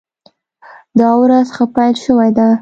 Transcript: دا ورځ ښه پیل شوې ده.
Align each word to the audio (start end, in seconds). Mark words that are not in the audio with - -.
دا 0.99 1.09
ورځ 1.21 1.47
ښه 1.55 1.65
پیل 1.75 1.93
شوې 2.03 2.29
ده. 2.37 2.47